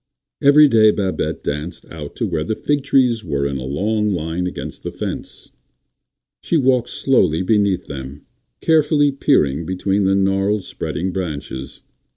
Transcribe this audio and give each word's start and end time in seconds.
Every 0.41 0.67
day 0.67 0.89
Babette 0.89 1.43
danced 1.43 1.85
out 1.91 2.15
to 2.15 2.25
where 2.25 2.43
the 2.43 2.55
fig 2.55 2.81
trees 2.83 3.23
were 3.23 3.45
in 3.45 3.57
a 3.59 3.65
long 3.65 4.09
line 4.11 4.47
against 4.47 4.81
the 4.81 4.89
fence. 4.89 5.51
She 6.41 6.57
walked 6.57 6.89
slowly 6.89 7.43
beneath 7.43 7.85
them, 7.85 8.25
carefully 8.61 9.11
peering 9.11 9.63
between 9.63 10.05
the 10.05 10.15
gnarled, 10.15 10.63
spreading 10.63 11.11
branches. 11.11 11.83